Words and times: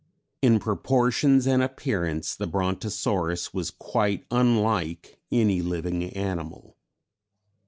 "In 0.41 0.57
proportions 0.59 1.45
and 1.45 1.61
appearance 1.61 2.33
the 2.35 2.47
Brontosaurus 2.47 3.53
was 3.53 3.69
quite 3.69 4.25
unlike 4.31 5.19
any 5.31 5.61
living 5.61 6.03
animal. 6.15 6.75